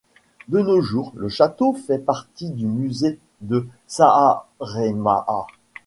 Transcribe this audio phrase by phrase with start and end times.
[0.47, 5.45] De nos jours, le château fait partie du musée de Saaremaa.